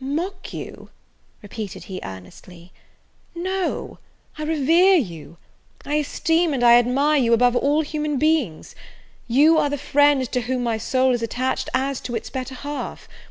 [0.00, 0.88] "Mock you!"
[1.42, 2.72] repeated he earnestly,
[3.34, 3.98] "no
[4.38, 5.36] I revere you!
[5.84, 8.74] I esteem and I admire you above all human beings!
[9.28, 13.06] you are the friend to whom my soul is attached as to its better half!